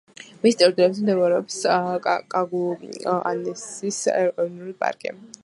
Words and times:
მის 0.45 0.55
ტერიტორიაზე 0.61 1.03
მდებარეობს 1.03 1.59
კაგუანესის 2.37 4.01
ეროვნული 4.17 4.77
პარკი. 4.83 5.17